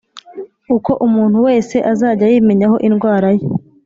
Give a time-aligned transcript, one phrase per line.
[0.75, 3.45] Uko umuntu wese azajya yimenyaho indwara ye